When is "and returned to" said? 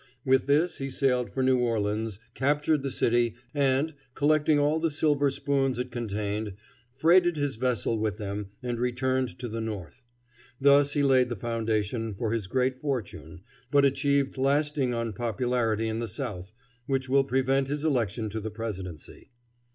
8.63-9.47